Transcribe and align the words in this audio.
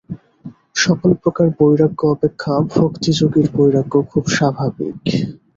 সকল 0.75 1.11
প্রকার 1.21 1.47
বৈরাগ্য 1.57 2.01
অপেক্ষা 2.07 2.53
ভক্তিযোগীর 2.75 3.47
বৈরাগ্য 3.55 3.93
খুব 4.11 4.23
স্বাভাবিক। 4.35 4.99